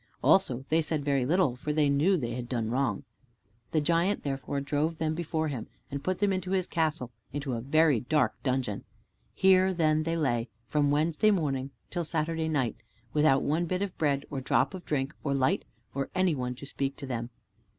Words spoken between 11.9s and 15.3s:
till Saturday night, without one bit of bread or drop of drink,